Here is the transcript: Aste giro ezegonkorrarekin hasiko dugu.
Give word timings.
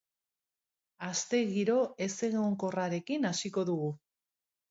Aste 1.07 1.41
giro 1.49 1.75
ezegonkorrarekin 2.07 3.31
hasiko 3.33 3.65
dugu. 3.71 3.93